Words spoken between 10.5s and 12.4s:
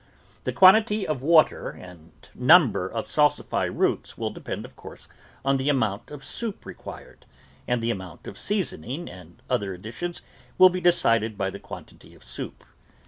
will be decided by the quan tity of